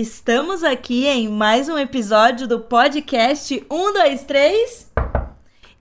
Estamos 0.00 0.62
aqui 0.62 1.08
em 1.08 1.26
mais 1.26 1.68
um 1.68 1.76
episódio 1.76 2.46
do 2.46 2.60
podcast 2.60 3.52
123 3.52 4.92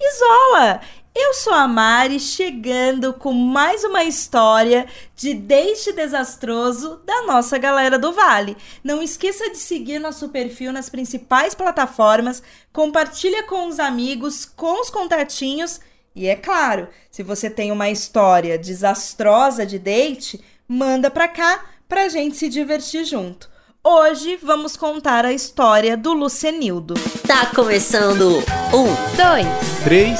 Isola. 0.01 0.81
Eu 1.13 1.35
sou 1.35 1.53
a 1.53 1.67
Mari, 1.67 2.19
chegando 2.19 3.13
com 3.13 3.31
mais 3.31 3.83
uma 3.83 4.03
história 4.03 4.87
de 5.15 5.35
date 5.35 5.91
desastroso 5.91 6.99
da 7.05 7.27
nossa 7.27 7.59
galera 7.59 7.99
do 7.99 8.11
Vale. 8.11 8.57
Não 8.83 9.03
esqueça 9.03 9.51
de 9.51 9.57
seguir 9.57 9.99
nosso 9.99 10.29
perfil 10.29 10.73
nas 10.73 10.89
principais 10.89 11.53
plataformas, 11.53 12.41
compartilha 12.73 13.43
com 13.43 13.67
os 13.67 13.79
amigos, 13.79 14.45
com 14.45 14.81
os 14.81 14.89
contatinhos 14.89 15.79
e 16.15 16.25
é 16.25 16.35
claro, 16.35 16.87
se 17.11 17.21
você 17.21 17.51
tem 17.51 17.71
uma 17.71 17.91
história 17.91 18.57
desastrosa 18.57 19.63
de 19.63 19.77
date, 19.77 20.43
manda 20.67 21.11
pra 21.11 21.27
cá 21.27 21.65
pra 21.87 22.09
gente 22.09 22.35
se 22.35 22.49
divertir 22.49 23.05
junto. 23.05 23.55
Hoje 23.89 24.35
vamos 24.43 24.75
contar 24.75 25.23
a 25.23 25.31
história 25.31 25.95
do 25.95 26.11
Lucenildo. 26.11 26.95
Tá 27.25 27.45
começando 27.55 28.39
um, 28.73 29.15
dois, 29.15 29.83
três. 29.85 30.19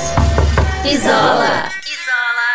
Isola! 0.90 1.70
Isola! 1.86 2.48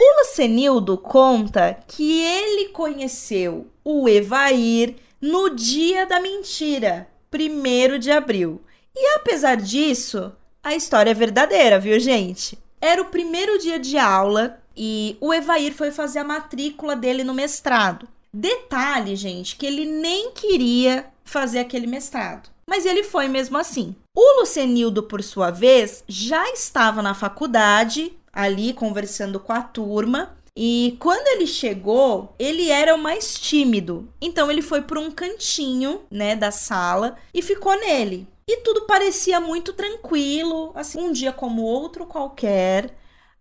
O 0.00 0.18
Lucenildo 0.18 0.98
conta 0.98 1.78
que 1.86 2.22
ele 2.22 2.70
conheceu 2.70 3.68
o 3.84 4.08
Evair 4.08 4.96
no 5.20 5.50
dia 5.50 6.06
da 6.06 6.18
mentira, 6.18 7.06
1 7.32 8.00
de 8.00 8.10
abril. 8.10 8.60
E 8.92 9.14
apesar 9.14 9.56
disso, 9.58 10.32
a 10.60 10.74
história 10.74 11.12
é 11.12 11.14
verdadeira, 11.14 11.78
viu, 11.78 12.00
gente? 12.00 12.58
Era 12.80 13.00
o 13.00 13.10
primeiro 13.12 13.56
dia 13.60 13.78
de 13.78 13.96
aula 13.96 14.58
e 14.76 15.16
o 15.20 15.32
Evair 15.32 15.72
foi 15.72 15.92
fazer 15.92 16.18
a 16.18 16.24
matrícula 16.24 16.96
dele 16.96 17.22
no 17.22 17.32
mestrado. 17.32 18.08
Detalhe, 18.34 19.14
gente, 19.14 19.56
que 19.56 19.66
ele 19.66 19.84
nem 19.84 20.32
queria 20.32 21.06
fazer 21.22 21.58
aquele 21.58 21.86
mestrado, 21.86 22.48
mas 22.66 22.86
ele 22.86 23.02
foi 23.02 23.28
mesmo 23.28 23.58
assim. 23.58 23.94
O 24.16 24.40
Lucenildo, 24.40 25.02
por 25.02 25.22
sua 25.22 25.50
vez, 25.50 26.02
já 26.08 26.50
estava 26.50 27.02
na 27.02 27.14
faculdade, 27.14 28.16
ali 28.32 28.72
conversando 28.72 29.38
com 29.38 29.52
a 29.52 29.60
turma. 29.62 30.34
E 30.56 30.96
quando 30.98 31.26
ele 31.28 31.46
chegou, 31.46 32.34
ele 32.38 32.70
era 32.70 32.94
o 32.94 32.98
mais 32.98 33.34
tímido. 33.34 34.08
Então 34.20 34.50
ele 34.50 34.62
foi 34.62 34.82
por 34.82 34.96
um 34.96 35.10
cantinho, 35.10 36.02
né, 36.10 36.34
da 36.34 36.50
sala 36.50 37.16
e 37.34 37.42
ficou 37.42 37.78
nele. 37.78 38.26
E 38.48 38.58
tudo 38.58 38.86
parecia 38.86 39.40
muito 39.40 39.72
tranquilo, 39.72 40.72
assim, 40.74 41.00
um 41.00 41.12
dia 41.12 41.32
como 41.32 41.62
outro 41.62 42.06
qualquer, 42.06 42.94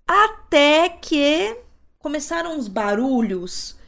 até 0.08 0.90
que 0.90 1.58
começaram 2.00 2.56
uns 2.56 2.68
barulhos 2.68 3.80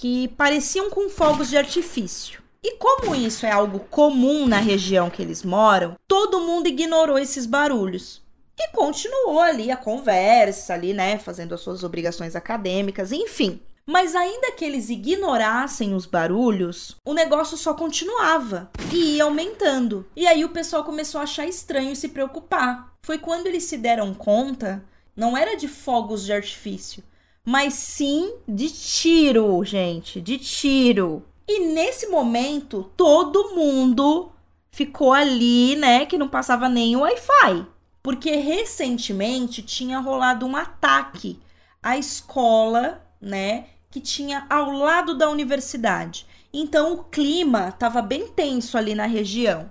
que 0.00 0.28
pareciam 0.28 0.90
com 0.90 1.08
fogos 1.08 1.48
de 1.48 1.56
artifício. 1.56 2.40
E 2.62 2.76
como 2.76 3.14
isso 3.14 3.44
é 3.44 3.50
algo 3.50 3.80
comum 3.80 4.46
na 4.46 4.58
região 4.58 5.10
que 5.10 5.20
eles 5.20 5.42
moram, 5.42 5.96
todo 6.06 6.40
mundo 6.40 6.68
ignorou 6.68 7.18
esses 7.18 7.46
barulhos. 7.46 8.22
E 8.56 8.68
continuou 8.68 9.40
ali 9.40 9.70
a 9.70 9.76
conversa, 9.76 10.74
ali, 10.74 10.92
né, 10.92 11.18
fazendo 11.18 11.54
as 11.54 11.60
suas 11.60 11.82
obrigações 11.82 12.36
acadêmicas, 12.36 13.10
enfim. 13.10 13.60
Mas 13.84 14.14
ainda 14.14 14.52
que 14.52 14.64
eles 14.64 14.88
ignorassem 14.88 15.94
os 15.94 16.06
barulhos, 16.06 16.96
o 17.04 17.14
negócio 17.14 17.56
só 17.56 17.74
continuava 17.74 18.70
e 18.92 19.16
ia 19.16 19.24
aumentando. 19.24 20.06
E 20.14 20.26
aí 20.26 20.44
o 20.44 20.50
pessoal 20.50 20.84
começou 20.84 21.20
a 21.20 21.24
achar 21.24 21.46
estranho 21.46 21.92
e 21.92 21.96
se 21.96 22.08
preocupar. 22.08 22.92
Foi 23.02 23.18
quando 23.18 23.46
eles 23.46 23.64
se 23.64 23.76
deram 23.76 24.14
conta, 24.14 24.84
não 25.16 25.36
era 25.36 25.56
de 25.56 25.66
fogos 25.66 26.24
de 26.24 26.32
artifício, 26.32 27.02
mas 27.48 27.72
sim 27.72 28.34
de 28.46 28.68
tiro, 28.68 29.64
gente, 29.64 30.20
de 30.20 30.36
tiro. 30.36 31.24
E 31.48 31.60
nesse 31.68 32.06
momento, 32.08 32.92
todo 32.94 33.54
mundo 33.54 34.30
ficou 34.70 35.14
ali, 35.14 35.74
né, 35.74 36.04
que 36.04 36.18
não 36.18 36.28
passava 36.28 36.68
nem 36.68 36.94
o 36.94 37.00
Wi-Fi. 37.00 37.64
Porque 38.02 38.32
recentemente 38.32 39.62
tinha 39.62 39.98
rolado 39.98 40.44
um 40.44 40.54
ataque 40.54 41.40
à 41.82 41.96
escola, 41.96 43.02
né, 43.18 43.64
que 43.90 43.98
tinha 43.98 44.44
ao 44.50 44.70
lado 44.70 45.16
da 45.16 45.30
universidade. 45.30 46.26
Então 46.52 46.92
o 46.92 47.04
clima 47.04 47.70
estava 47.70 48.02
bem 48.02 48.28
tenso 48.28 48.76
ali 48.76 48.94
na 48.94 49.06
região. 49.06 49.70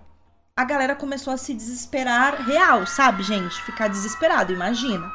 A 0.55 0.63
galera 0.63 0.95
começou 0.95 1.31
a 1.31 1.37
se 1.37 1.53
desesperar 1.53 2.41
real, 2.41 2.87
sabe, 2.87 3.21
gente? 3.21 3.61
Ficar 3.61 3.87
desesperado, 3.87 4.51
imagina. 4.51 5.11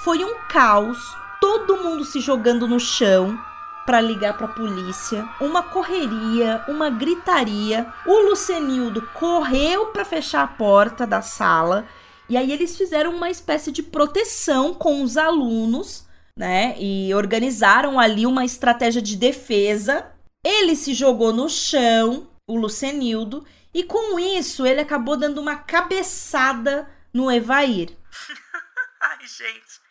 Foi 0.00 0.22
um 0.22 0.34
caos, 0.50 1.21
todo 1.42 1.82
mundo 1.82 2.04
se 2.04 2.20
jogando 2.20 2.68
no 2.68 2.78
chão, 2.78 3.36
para 3.84 4.00
ligar 4.00 4.36
para 4.36 4.46
a 4.46 4.52
polícia, 4.52 5.28
uma 5.40 5.60
correria, 5.60 6.64
uma 6.68 6.88
gritaria. 6.88 7.92
O 8.06 8.28
Lucenildo 8.28 9.02
correu 9.12 9.86
para 9.86 10.04
fechar 10.04 10.44
a 10.44 10.46
porta 10.46 11.04
da 11.04 11.20
sala 11.20 11.84
e 12.28 12.36
aí 12.36 12.52
eles 12.52 12.76
fizeram 12.76 13.10
uma 13.12 13.28
espécie 13.28 13.72
de 13.72 13.82
proteção 13.82 14.72
com 14.72 15.02
os 15.02 15.16
alunos, 15.16 16.06
né? 16.38 16.76
E 16.78 17.12
organizaram 17.12 17.98
ali 17.98 18.24
uma 18.24 18.44
estratégia 18.44 19.02
de 19.02 19.16
defesa. 19.16 20.12
Ele 20.46 20.76
se 20.76 20.94
jogou 20.94 21.32
no 21.32 21.48
chão, 21.48 22.30
o 22.48 22.56
Lucenildo, 22.56 23.44
e 23.74 23.82
com 23.82 24.16
isso 24.16 24.64
ele 24.64 24.80
acabou 24.80 25.16
dando 25.16 25.40
uma 25.40 25.56
cabeçada 25.56 26.88
no 27.12 27.28
Evair. 27.28 27.90
Ai, 29.02 29.26
gente. 29.26 29.81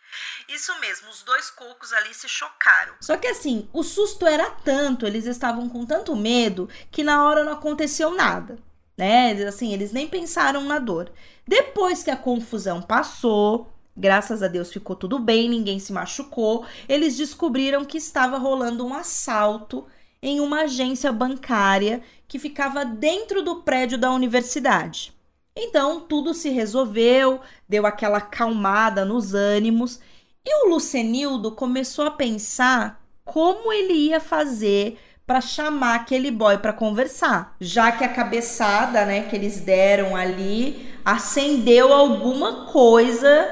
Isso 0.53 0.78
mesmo, 0.81 1.09
os 1.09 1.23
dois 1.23 1.50
cocos 1.50 1.94
ali 1.94 2.13
se 2.13 2.28
chocaram. 2.28 2.94
Só 3.00 3.16
que 3.16 3.28
assim, 3.28 3.69
o 3.72 3.84
susto 3.84 4.28
era 4.28 4.50
tanto, 4.50 5.07
eles 5.07 5.25
estavam 5.25 5.69
com 5.69 5.85
tanto 5.85 6.13
medo 6.13 6.67
que 6.91 7.06
na 7.06 7.25
hora 7.25 7.44
não 7.45 7.53
aconteceu 7.53 8.12
nada, 8.12 8.59
né? 8.97 9.31
Assim, 9.44 9.72
eles 9.72 9.94
nem 9.94 10.09
pensaram 10.09 10.63
na 10.63 10.78
dor. 10.78 11.09
Depois 11.47 12.03
que 12.03 12.11
a 12.11 12.17
confusão 12.17 12.81
passou, 12.81 13.72
graças 13.95 14.44
a 14.44 14.50
Deus 14.50 14.73
ficou 14.73 14.95
tudo 14.95 15.19
bem, 15.19 15.47
ninguém 15.47 15.79
se 15.79 15.94
machucou, 15.94 16.66
eles 16.88 17.16
descobriram 17.16 17.85
que 17.85 17.97
estava 17.97 18.38
rolando 18.38 18.85
um 18.85 18.94
assalto 18.94 19.88
em 20.22 20.41
uma 20.41 20.63
agência 20.63 21.13
bancária 21.13 22.03
que 22.28 22.38
ficava 22.38 22.84
dentro 22.84 23.41
do 23.41 23.61
prédio 23.61 23.97
da 23.97 24.11
universidade. 24.11 25.13
Então, 25.56 26.01
tudo 26.01 26.34
se 26.34 26.50
resolveu, 26.50 27.40
deu 27.67 27.85
aquela 27.85 28.19
calmada 28.19 29.06
nos 29.06 29.34
ânimos 29.34 30.00
e 30.46 30.66
o 30.66 30.69
Lucenildo 30.69 31.52
começou 31.52 32.06
a 32.06 32.12
pensar 32.12 33.03
como 33.24 33.72
ele 33.72 33.94
ia 33.94 34.19
fazer 34.19 34.97
para 35.25 35.40
chamar 35.40 35.96
aquele 35.96 36.29
boy 36.31 36.57
para 36.57 36.74
conversar, 36.74 37.56
já 37.59 37.91
que 37.91 38.03
a 38.03 38.09
cabeçada, 38.09 39.06
né, 39.06 39.24
que 39.29 39.35
eles 39.35 39.62
deram 39.62 40.16
ali 40.16 40.90
acendeu 41.06 41.94
alguma 41.94 42.66
coisa 42.66 43.47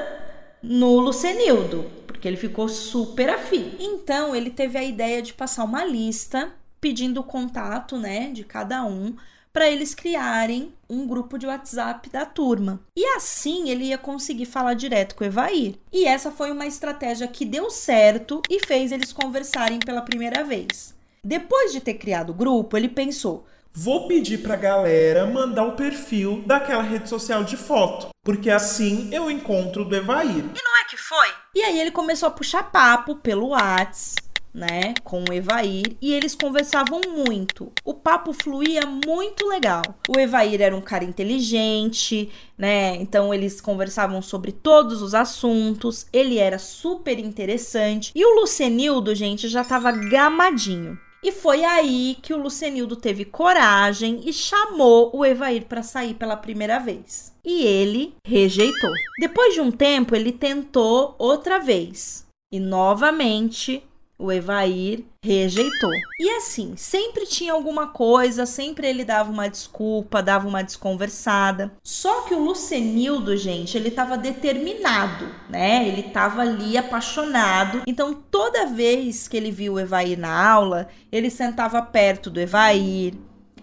no 0.61 0.99
Lucenildo, 0.99 1.89
porque 2.05 2.27
ele 2.27 2.35
ficou 2.35 2.67
super 2.67 3.29
afim. 3.29 3.77
Então, 3.79 4.35
ele 4.35 4.49
teve 4.49 4.77
a 4.77 4.83
ideia 4.83 5.21
de 5.21 5.33
passar 5.33 5.63
uma 5.63 5.85
lista 5.85 6.51
pedindo 6.81 7.21
o 7.21 7.23
contato, 7.23 7.97
né, 7.97 8.29
de 8.33 8.43
cada 8.43 8.83
um 8.83 9.15
para 9.51 9.69
eles 9.69 9.93
criarem 9.95 10.73
um 10.89 11.07
grupo 11.07 11.37
de 11.37 11.45
WhatsApp 11.45 12.09
da 12.09 12.25
turma. 12.25 12.79
E 12.95 13.05
assim 13.15 13.69
ele 13.69 13.85
ia 13.85 13.97
conseguir 13.97 14.45
falar 14.45 14.73
direto 14.73 15.15
com 15.15 15.23
o 15.23 15.27
Evair. 15.27 15.75
E 15.91 16.05
essa 16.05 16.31
foi 16.31 16.51
uma 16.51 16.65
estratégia 16.65 17.27
que 17.27 17.45
deu 17.45 17.69
certo 17.69 18.41
e 18.49 18.65
fez 18.65 18.91
eles 18.91 19.13
conversarem 19.13 19.79
pela 19.79 20.01
primeira 20.01 20.43
vez. 20.43 20.95
Depois 21.23 21.71
de 21.71 21.81
ter 21.81 21.95
criado 21.95 22.29
o 22.29 22.33
grupo, 22.33 22.77
ele 22.77 22.87
pensou: 22.87 23.45
Vou 23.73 24.07
pedir 24.07 24.39
pra 24.39 24.55
galera 24.55 25.25
mandar 25.25 25.63
o 25.63 25.75
perfil 25.75 26.43
daquela 26.45 26.81
rede 26.83 27.07
social 27.07 27.43
de 27.43 27.55
foto, 27.55 28.09
porque 28.23 28.49
assim 28.49 29.09
eu 29.13 29.29
encontro 29.29 29.83
o 29.83 29.85
do 29.85 29.95
Evair. 29.95 30.37
E 30.37 30.63
não 30.63 30.81
é 30.81 30.85
que 30.89 30.97
foi? 30.97 31.27
E 31.55 31.61
aí 31.61 31.79
ele 31.79 31.91
começou 31.91 32.27
a 32.27 32.31
puxar 32.31 32.71
papo 32.71 33.15
pelo 33.15 33.49
WhatsApp 33.49 34.28
né, 34.53 34.93
com 35.03 35.23
o 35.29 35.33
Evair, 35.33 35.95
e 36.01 36.13
eles 36.13 36.35
conversavam 36.35 37.01
muito. 37.07 37.71
O 37.83 37.93
papo 37.93 38.33
fluía 38.33 38.81
muito 38.85 39.47
legal. 39.47 39.81
O 40.07 40.19
Evair 40.19 40.61
era 40.61 40.75
um 40.75 40.81
cara 40.81 41.03
inteligente, 41.03 42.29
né? 42.57 42.95
Então 42.95 43.33
eles 43.33 43.61
conversavam 43.61 44.21
sobre 44.21 44.51
todos 44.51 45.01
os 45.01 45.13
assuntos. 45.13 46.07
Ele 46.11 46.37
era 46.37 46.57
super 46.57 47.19
interessante. 47.19 48.11
E 48.15 48.25
o 48.25 48.39
Lucenildo, 48.39 49.13
gente, 49.15 49.47
já 49.47 49.63
tava 49.63 49.91
gamadinho. 49.91 50.97
E 51.21 51.33
foi 51.33 51.65
aí 51.65 52.17
que 52.21 52.33
o 52.33 52.37
Lucenildo 52.37 52.95
teve 52.95 53.25
coragem 53.25 54.21
e 54.25 54.31
chamou 54.31 55.11
o 55.13 55.25
Evair 55.25 55.65
para 55.65 55.83
sair 55.83 56.13
pela 56.13 56.37
primeira 56.37 56.79
vez. 56.79 57.33
E 57.43 57.63
ele 57.63 58.15
rejeitou. 58.25 58.91
Depois 59.19 59.53
de 59.53 59.59
um 59.59 59.69
tempo, 59.69 60.15
ele 60.15 60.31
tentou 60.31 61.15
outra 61.19 61.59
vez. 61.59 62.25
E 62.51 62.59
novamente 62.59 63.83
o 64.19 64.29
Evair 64.31 65.05
rejeitou. 65.23 65.93
E 66.19 66.29
assim, 66.31 66.75
sempre 66.75 67.25
tinha 67.25 67.53
alguma 67.53 67.87
coisa, 67.87 68.45
sempre 68.45 68.87
ele 68.87 69.05
dava 69.05 69.31
uma 69.31 69.47
desculpa, 69.47 70.21
dava 70.21 70.45
uma 70.45 70.61
desconversada. 70.61 71.71
Só 71.81 72.23
que 72.23 72.35
o 72.35 72.43
Lucenildo, 72.43 73.37
gente, 73.37 73.77
ele 73.77 73.89
tava 73.89 74.17
determinado, 74.17 75.33
né? 75.49 75.87
Ele 75.87 76.03
tava 76.03 76.41
ali 76.41 76.77
apaixonado. 76.77 77.81
Então, 77.87 78.13
toda 78.13 78.65
vez 78.65 79.27
que 79.29 79.37
ele 79.37 79.51
viu 79.51 79.73
o 79.73 79.79
Evair 79.79 80.19
na 80.19 80.51
aula, 80.51 80.89
ele 81.09 81.29
sentava 81.29 81.81
perto 81.81 82.29
do 82.29 82.41
Evair, 82.41 83.13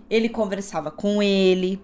ele 0.09 0.29
conversava 0.31 0.91
com 0.91 1.23
ele. 1.23 1.79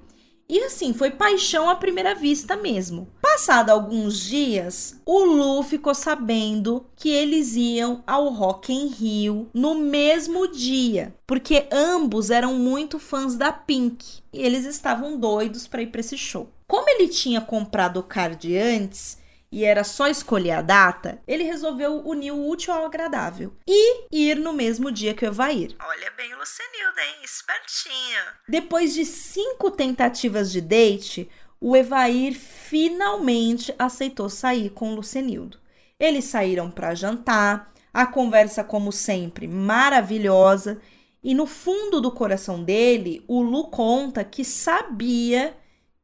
E 0.53 0.65
assim, 0.65 0.93
foi 0.93 1.11
paixão 1.11 1.67
à 1.67 1.75
primeira 1.75 2.15
vista 2.15 2.55
mesmo. 2.57 3.09
Passado 3.23 3.71
alguns 3.71 4.21
dias, 4.21 5.01
o 5.07 5.25
Lu 5.25 5.63
ficou 5.63 5.95
sabendo 5.95 6.85
que 6.95 7.09
eles 7.09 7.57
iam 7.57 8.05
ao 8.07 8.29
Rock 8.29 8.71
in 8.71 8.89
Rio 8.89 9.49
no 9.55 9.75
mesmo 9.75 10.47
dia, 10.47 11.15
porque 11.27 11.67
ambos 11.73 12.29
eram 12.29 12.53
muito 12.53 12.99
fãs 12.99 13.35
da 13.35 13.51
Pink 13.51 14.21
e 14.31 14.43
eles 14.43 14.67
estavam 14.67 15.19
doidos 15.19 15.67
para 15.67 15.81
ir 15.81 15.87
para 15.87 16.01
esse 16.01 16.19
show. 16.19 16.51
Como 16.69 16.87
ele 16.87 17.09
tinha 17.09 17.41
comprado 17.41 18.01
o 18.01 18.03
card 18.03 18.55
antes, 18.55 19.22
e 19.53 19.67
era 19.67 19.85
só 19.85 20.09
escolher 20.09 20.53
a 20.53 20.63
data, 20.63 21.21
ele 21.29 21.45
resolveu 21.45 22.01
unir 22.07 22.33
o 22.33 22.49
útil 22.49 22.73
ao 22.73 22.87
agradável 22.87 23.53
e 23.69 24.07
ir 24.11 24.39
no 24.39 24.55
mesmo 24.55 24.91
dia 24.91 25.13
que 25.13 25.27
o 25.27 25.29
Evair. 25.29 25.77
Olha 25.79 26.11
bem 26.17 26.33
o 26.33 26.39
Lucenilda, 26.39 27.01
hein? 27.03 27.17
Espertinha. 27.23 28.21
Depois 28.49 28.95
de 28.95 29.05
cinco 29.05 29.71
tentativas 29.71 30.51
de 30.51 30.63
date, 30.63 31.31
o 31.61 31.77
Evair 31.77 32.35
finalmente 32.35 33.75
aceitou 33.79 34.31
sair 34.31 34.71
com 34.71 34.91
o 34.91 34.95
Lucenildo. 34.97 35.61
Eles 36.01 36.25
saíram 36.25 36.71
para 36.71 36.95
jantar, 36.95 37.73
a 37.93 38.07
conversa, 38.07 38.65
como 38.65 38.91
sempre, 38.91 39.47
maravilhosa. 39.47 40.81
E 41.23 41.35
no 41.35 41.47
fundo 41.47 42.01
do 42.01 42.11
coração 42.11 42.65
dele, 42.65 43.23
o 43.29 43.43
Lu 43.43 43.69
conta 43.69 44.25
que 44.25 44.45
sabia 44.45 45.55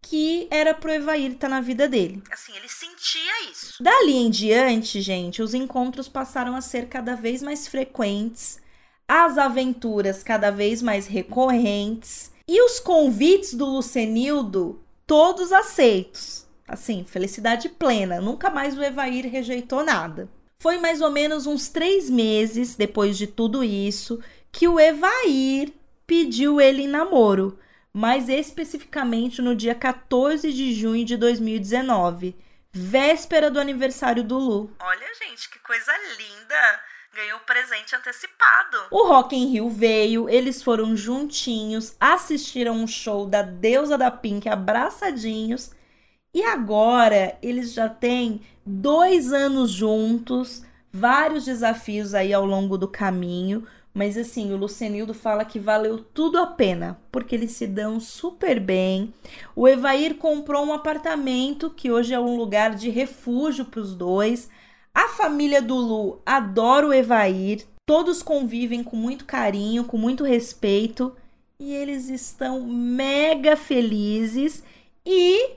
que 0.08 0.48
era 0.50 0.72
pro 0.72 0.90
Evair 0.90 1.32
estar 1.32 1.48
tá 1.48 1.54
na 1.54 1.60
vida 1.60 1.86
dele. 1.86 2.22
Assim, 2.32 2.52
ele 2.56 2.68
sentia 2.68 3.50
isso. 3.50 3.82
Dali 3.82 4.16
em 4.16 4.30
diante, 4.30 5.02
gente, 5.02 5.42
os 5.42 5.52
encontros 5.52 6.08
passaram 6.08 6.56
a 6.56 6.62
ser 6.62 6.88
cada 6.88 7.14
vez 7.14 7.42
mais 7.42 7.68
frequentes, 7.68 8.58
as 9.06 9.36
aventuras 9.36 10.22
cada 10.22 10.50
vez 10.50 10.80
mais 10.80 11.06
recorrentes 11.06 12.32
e 12.48 12.62
os 12.62 12.80
convites 12.80 13.52
do 13.52 13.66
Lucenildo 13.66 14.80
todos 15.06 15.52
aceitos. 15.52 16.46
Assim, 16.66 17.04
felicidade 17.04 17.68
plena. 17.68 18.18
Nunca 18.18 18.48
mais 18.48 18.78
o 18.78 18.82
Evair 18.82 19.30
rejeitou 19.30 19.84
nada. 19.84 20.26
Foi 20.58 20.78
mais 20.78 21.02
ou 21.02 21.10
menos 21.10 21.46
uns 21.46 21.68
três 21.68 22.08
meses 22.08 22.76
depois 22.76 23.18
de 23.18 23.26
tudo 23.26 23.62
isso 23.62 24.18
que 24.50 24.66
o 24.66 24.80
Evair 24.80 25.70
pediu 26.06 26.58
ele 26.58 26.84
em 26.84 26.88
namoro 26.88 27.58
mais 27.98 28.28
especificamente 28.28 29.42
no 29.42 29.56
dia 29.56 29.74
14 29.74 30.52
de 30.52 30.72
junho 30.72 31.04
de 31.04 31.16
2019, 31.16 32.36
véspera 32.70 33.50
do 33.50 33.58
aniversário 33.58 34.22
do 34.22 34.38
Lu. 34.38 34.70
Olha, 34.78 35.06
gente, 35.20 35.50
que 35.50 35.58
coisa 35.58 35.90
linda! 36.16 36.80
Ganhou 37.12 37.40
presente 37.40 37.96
antecipado. 37.96 38.86
O 38.92 39.08
Rock 39.08 39.34
in 39.34 39.48
Rio 39.48 39.68
veio, 39.68 40.28
eles 40.28 40.62
foram 40.62 40.94
juntinhos, 40.94 41.96
assistiram 41.98 42.76
um 42.76 42.86
show 42.86 43.26
da 43.26 43.42
deusa 43.42 43.98
da 43.98 44.12
Pink 44.12 44.48
abraçadinhos. 44.48 45.72
E 46.32 46.44
agora 46.44 47.36
eles 47.42 47.72
já 47.72 47.88
têm 47.88 48.42
dois 48.64 49.32
anos 49.32 49.72
juntos, 49.72 50.64
vários 50.92 51.44
desafios 51.44 52.14
aí 52.14 52.32
ao 52.32 52.46
longo 52.46 52.78
do 52.78 52.86
caminho. 52.86 53.66
Mas 53.92 54.16
assim, 54.16 54.52
o 54.52 54.56
Lucenildo 54.56 55.12
fala 55.12 55.44
que 55.44 55.58
valeu 55.58 55.98
tudo 55.98 56.38
a 56.38 56.46
pena, 56.46 57.00
porque 57.10 57.34
eles 57.34 57.52
se 57.52 57.66
dão 57.66 57.98
super 57.98 58.60
bem. 58.60 59.12
O 59.56 59.66
Evair 59.66 60.16
comprou 60.16 60.64
um 60.64 60.72
apartamento 60.72 61.70
que 61.70 61.90
hoje 61.90 62.14
é 62.14 62.20
um 62.20 62.36
lugar 62.36 62.74
de 62.74 62.90
refúgio 62.90 63.64
para 63.64 63.80
os 63.80 63.94
dois. 63.94 64.48
A 64.94 65.08
família 65.08 65.60
do 65.60 65.74
Lu 65.74 66.20
adora 66.24 66.86
o 66.86 66.92
Evair, 66.92 67.64
todos 67.86 68.22
convivem 68.22 68.84
com 68.84 68.96
muito 68.96 69.24
carinho, 69.24 69.84
com 69.84 69.96
muito 69.96 70.22
respeito 70.22 71.14
e 71.60 71.74
eles 71.74 72.08
estão 72.08 72.64
mega 72.64 73.56
felizes 73.56 74.62
e 75.04 75.56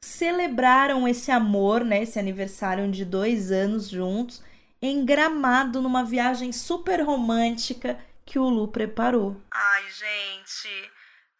celebraram 0.00 1.06
esse 1.06 1.30
amor, 1.30 1.84
né? 1.84 2.02
Esse 2.02 2.18
aniversário 2.18 2.90
de 2.90 3.04
dois 3.04 3.52
anos 3.52 3.88
juntos 3.88 4.42
em 4.82 5.04
Gramado 5.04 5.80
numa 5.80 6.04
viagem 6.04 6.50
super 6.50 7.00
romântica 7.00 7.98
que 8.26 8.38
o 8.38 8.48
Lu 8.48 8.66
preparou. 8.66 9.40
Ai, 9.52 9.84
gente, 9.90 10.90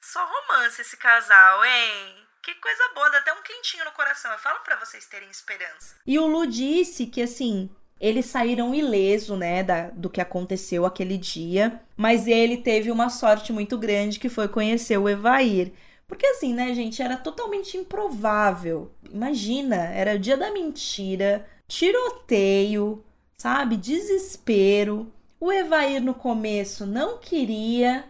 só 0.01 0.25
romance 0.25 0.81
esse 0.81 0.97
casal, 0.97 1.65
hein? 1.65 2.15
Que 2.43 2.55
coisa 2.55 2.91
boa, 2.95 3.11
dá 3.11 3.19
até 3.19 3.33
um 3.33 3.43
quentinho 3.43 3.85
no 3.85 3.93
coração. 3.93 4.31
Eu 4.31 4.39
falo 4.39 4.61
para 4.61 4.77
vocês 4.77 5.07
terem 5.07 5.29
esperança. 5.29 5.97
E 6.07 6.19
o 6.19 6.27
Lu 6.27 6.47
disse 6.47 7.07
que 7.07 7.23
assim, 7.23 7.69
eles 8.01 8.27
saíram 8.27 8.75
ileso, 8.75 9.37
né, 9.37 9.63
da, 9.63 9.91
do 9.91 10.11
que 10.11 10.21
aconteceu 10.21 10.85
aquele 10.85 11.17
dia, 11.17 11.81
mas 11.97 12.27
ele 12.27 12.57
teve 12.57 12.91
uma 12.91 13.09
sorte 13.09 13.53
muito 13.53 13.79
grande 13.79 14.19
que 14.19 14.29
foi 14.29 14.49
conhecer 14.49 14.99
o 14.99 15.09
Evair. 15.09 15.73
Porque 16.07 16.27
assim, 16.27 16.53
né, 16.53 16.75
gente, 16.75 17.01
era 17.01 17.17
totalmente 17.17 17.77
improvável. 17.77 18.93
Imagina, 19.09 19.77
era 19.77 20.17
o 20.17 20.19
dia 20.19 20.37
da 20.37 20.51
mentira, 20.53 21.49
tiroteio, 21.69 23.05
sabe? 23.43 23.77
Desespero. 23.77 25.13
O 25.41 25.51
Evair 25.51 26.01
no 26.01 26.15
começo 26.15 26.87
não 26.87 27.19
queria 27.19 28.05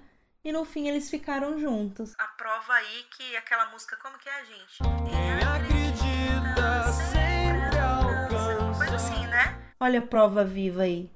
e 0.44 0.52
no 0.52 0.62
fim 0.66 0.88
eles 0.88 1.08
ficaram 1.08 1.58
juntos. 1.58 2.12
A 2.18 2.26
prova 2.26 2.74
aí 2.74 3.06
que 3.16 3.34
aquela 3.34 3.70
música, 3.70 3.96
como 3.96 4.18
que 4.18 4.28
é, 4.28 4.44
gente? 4.44 4.76
Quem 5.08 5.32
acredita 5.48 6.92
sempre 6.92 7.78
alcança. 7.78 8.76
Coisa 8.76 8.96
assim, 8.96 9.26
né? 9.28 9.72
Olha 9.80 10.00
a 10.00 10.06
prova 10.06 10.44
viva 10.44 10.82
aí. 10.82 11.10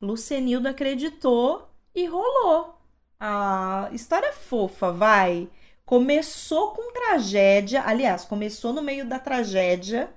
Lucenildo 0.00 0.68
acreditou 0.68 1.68
e 1.92 2.06
rolou. 2.06 2.80
A 3.18 3.88
história 3.90 4.32
fofa, 4.32 4.92
vai. 4.92 5.48
Começou 5.84 6.70
com 6.74 6.92
tragédia, 6.92 7.82
aliás, 7.84 8.24
começou 8.24 8.72
no 8.72 8.82
meio 8.82 9.04
da 9.04 9.18
tragédia 9.18 10.08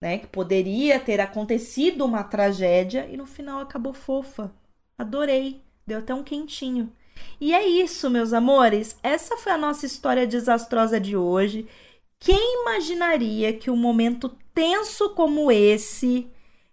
né? 0.00 0.18
Que 0.18 0.26
poderia 0.26 0.98
ter 0.98 1.20
acontecido 1.20 2.04
uma 2.04 2.24
tragédia 2.24 3.06
e 3.10 3.16
no 3.16 3.26
final 3.26 3.60
acabou 3.60 3.92
fofa. 3.92 4.52
Adorei, 4.98 5.62
deu 5.86 5.98
até 5.98 6.14
um 6.14 6.22
quentinho. 6.22 6.92
E 7.40 7.52
é 7.52 7.66
isso, 7.66 8.08
meus 8.08 8.32
amores. 8.32 8.98
Essa 9.02 9.36
foi 9.36 9.52
a 9.52 9.58
nossa 9.58 9.84
história 9.84 10.26
desastrosa 10.26 10.98
de 10.98 11.16
hoje. 11.16 11.68
Quem 12.18 12.62
imaginaria 12.62 13.52
que 13.52 13.70
um 13.70 13.76
momento 13.76 14.28
tenso 14.54 15.10
como 15.10 15.50
esse, 15.50 16.30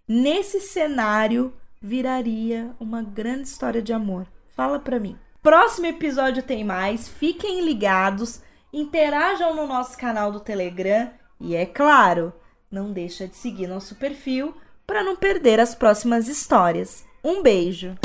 nesse 0.08 0.60
cenário, 0.60 1.54
viraria 1.82 2.76
uma 2.80 3.02
grande 3.02 3.48
história 3.48 3.82
de 3.82 3.94
amor? 3.94 4.28
Fala 4.56 4.80
pra 4.80 5.00
mim. 5.00 5.18
Próximo 5.42 5.86
episódio 5.86 6.44
tem 6.44 6.64
mais. 6.64 7.08
Fiquem 7.08 7.62
ligados, 7.62 8.42
interajam 8.74 9.56
no 9.56 9.68
nosso 9.68 9.98
canal 9.98 10.32
do 10.32 10.40
Telegram 10.40 11.10
e 11.40 11.56
é 11.56 11.66
claro, 11.66 12.34
não 12.72 12.92
deixa 12.92 13.28
de 13.28 13.36
seguir 13.36 13.68
nosso 13.68 13.96
perfil 13.96 14.56
para 14.86 15.04
não 15.04 15.16
perder 15.16 15.60
as 15.60 15.74
próximas 15.74 16.28
histórias. 16.28 17.04
Um 17.24 17.42
beijo. 17.42 17.96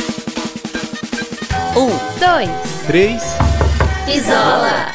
Um, 1.76 2.18
dois, 2.18 2.86
Três. 2.86 3.22
isola. 4.08 4.91